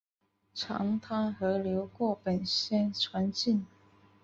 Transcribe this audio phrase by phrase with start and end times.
[0.55, 3.67] 长滩河流过本乡全境。